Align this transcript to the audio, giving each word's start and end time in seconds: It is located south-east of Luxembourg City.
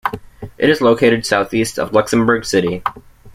It 0.57 0.67
is 0.67 0.81
located 0.81 1.27
south-east 1.27 1.77
of 1.77 1.93
Luxembourg 1.93 2.43
City. 2.43 2.81